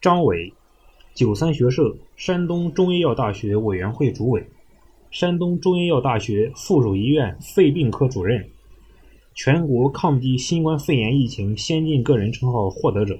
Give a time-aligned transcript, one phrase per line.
[0.00, 0.52] 张伟，
[1.12, 4.46] 九三学社山东中医药大学委员会主委，
[5.10, 8.48] 山东中医药大学附属医院肺病科主任，
[9.34, 13.18] 全国抗击新冠肺炎疫情先进个人称号获得者。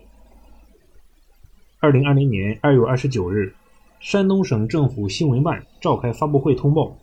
[1.80, 3.54] 二零二零年二月二十九日，
[3.98, 6.96] 山东省政府新闻办召开发布会通报，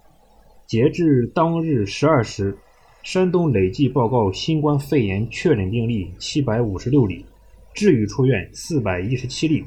[0.65, 2.57] 截至当日十二时。
[3.03, 7.23] 山东累计报告新冠肺炎确诊病例七百五十六例，
[7.75, 9.63] 治愈出院四百一十七例，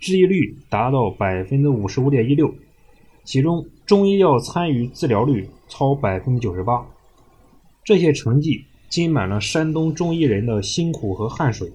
[0.00, 2.54] 治愈率达到百分之五十五点一六，
[3.24, 6.86] 其中中医药参与治疗率超百分之九十八。
[7.82, 11.70] 这些成绩浸满了山东中医人的辛苦和汗水。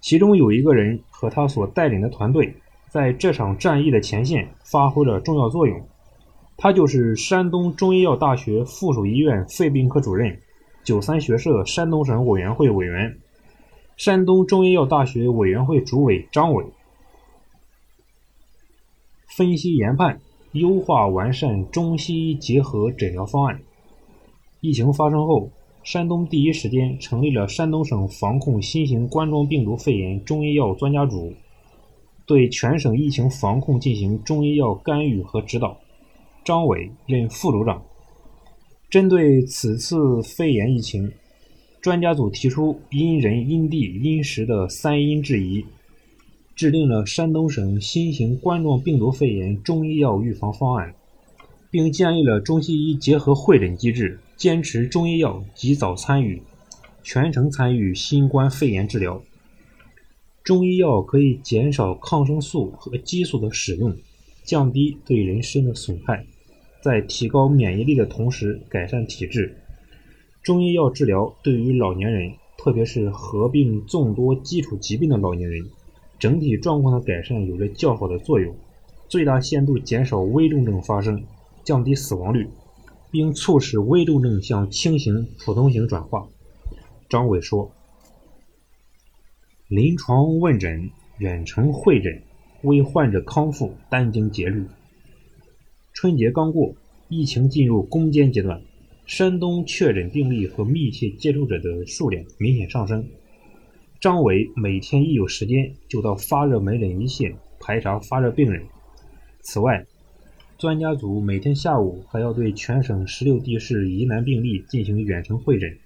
[0.00, 2.52] 其中有一个人和他所带领的团队，
[2.90, 5.80] 在这场战役的前线发挥了重要作用。
[6.56, 10.36] 他就是山东中医药大学附属医院肺病科主任，
[10.82, 13.16] 九三学社山东省委员会委员，
[13.96, 16.66] 山东中医药大学委员会主委张伟。
[19.26, 20.20] 分析研判，
[20.52, 23.62] 优化完善中西医结合诊疗方案。
[24.60, 25.50] 疫情发生后，
[25.82, 31.32] 山东第一时间成立了山东省防控新型冠状病毒肺炎中医药专家组，
[32.26, 35.78] 对全省疫情防控进行中医药干预和指导。
[36.44, 37.82] 张伟任副组长。
[38.90, 41.10] 针对此次肺炎疫情，
[41.86, 45.64] 专家组提出因人、因地、因时的三因制宜，
[46.56, 50.96] 制定了山东省新型冠状病毒肺炎中医药预防方案，
[51.70, 56.42] 并建立了中西医结合会诊机制，坚持中医药及早参与、
[57.04, 59.22] 全程参与新冠肺炎治疗。
[60.42, 63.96] 中医药可以减少抗生素和激素的使用，
[64.42, 66.26] 降低对人身的损害。
[66.82, 69.56] 在提高免疫力的同时，改善体质。
[70.46, 75.68] 中医药治疗对于老年人，特别是合并众多基础疾病的老年人，
[76.20, 78.54] 整体状况的改善有着较好的作用，
[79.08, 81.24] 最大限度减少危重症发生，
[81.64, 82.48] 降低死亡率，
[83.10, 86.28] 并促使危重症向轻型、普通型转化。
[87.08, 87.72] 张伟说
[89.66, 92.22] ：“临床问诊、远程会诊，
[92.62, 94.64] 为患者康复殚精竭虑。”
[95.92, 96.76] 春节刚过，
[97.08, 98.62] 疫情进入攻坚阶段，
[99.06, 103.06] 山东确诊病例和密切接触者的数量明显上升。
[104.00, 108.64] 张伟每天一有时间就到发热门诊一线排查发热病人。
[109.42, 109.86] 此外，
[110.58, 115.78] 专家组每天下午还要对全省十六地市疑难病例进行远程会诊，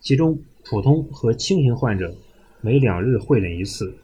[0.00, 2.12] 其中普通和轻型患者
[2.60, 3.96] 每两日会诊一次，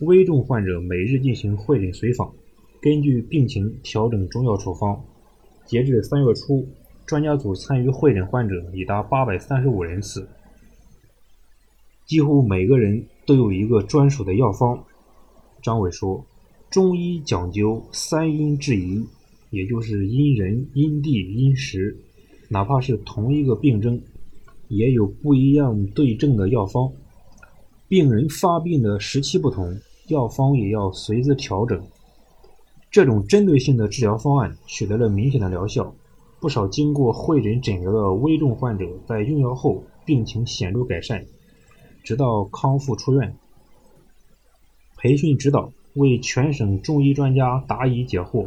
[0.00, 2.32] 危重患者每日进行会诊随访。
[2.80, 5.04] 根据病情调整中药处方。
[5.66, 6.66] 截至三月初，
[7.08, 10.28] 专家组参与会诊患者已达八百三十五人次，
[12.04, 14.84] 几乎每个人都有一个专属的药方。
[15.62, 16.26] 张伟说
[16.68, 19.06] ：“中医讲究三因制宜，
[19.48, 21.96] 也就是因人、因地、因时，
[22.50, 23.98] 哪怕是同一个病症，
[24.68, 26.92] 也有不一样对症的药方。
[27.88, 31.82] 病人发病的时期不同，药方也要随之调整。”
[32.92, 35.94] 这种针对性的治疗方案取得了明显的疗效，
[36.40, 41.26] 不少经过会诊诊疗的危重患者在用药后病情显著改善，
[42.04, 43.36] 直到康复出院。
[44.96, 48.46] 培训指导为全省中医专家答疑解惑。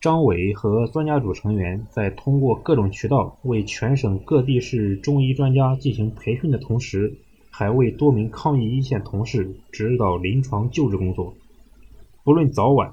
[0.00, 7.16] 张伟和专家组成员在通过各种渠道为全省各地市中医专家进行培训的同时，
[7.50, 11.34] 还为多名抗疫一线同事指导临床救治工作，
[12.22, 12.92] 不论早晚。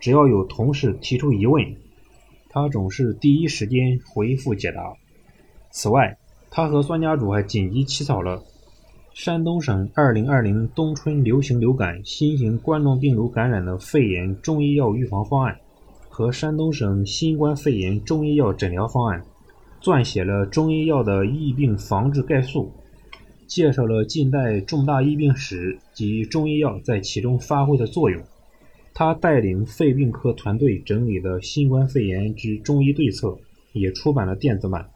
[0.00, 1.76] 只要有同事提出疑问，
[2.48, 4.94] 他总是第一时间回复解答。
[5.70, 6.16] 此外，
[6.50, 8.42] 他和专家组还紧急起草了
[9.12, 15.58] 山东省2020冬春流行流感新型冠状病毒感染的肺炎中医药预防方案
[16.08, 19.22] 和山东省新冠肺炎中医药诊疗方案，
[19.82, 22.72] 撰写了中医药的疫病防治概述，
[23.46, 28.22] 介绍了近代重大疫病史及中医药在其中发挥的作用。
[28.98, 33.28] 他带领肺病科团队整理的《新冠肺炎之中医对策》
[33.72, 34.90] 也出版了电子版。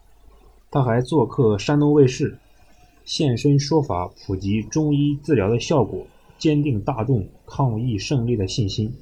[0.69, 2.37] 他还做客山东卫视，
[3.05, 6.05] 现身说法，普及中医治疗的效果，
[6.37, 8.93] 坚定大众抗疫胜利的信心。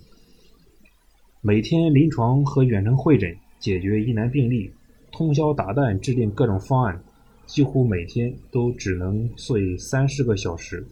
[1.42, 4.70] 每天临床和远程会诊，解决疑难病例，
[5.12, 7.04] 通宵达旦制定各种方案，
[7.48, 10.86] 几乎每天都只能睡三四个小时。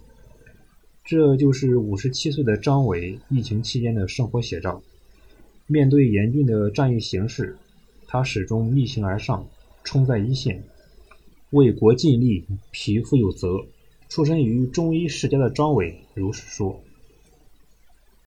[1.09, 4.79] 这就是五十七岁的张伟疫情期间的生活写照。
[5.65, 7.57] 面对严峻的战役形势，
[8.05, 9.43] 他始终逆行而上，
[9.83, 10.63] 冲在一线，
[11.49, 13.65] 为国尽力，匹夫有责。
[14.07, 16.79] 出身于中医世家的张伟如是说。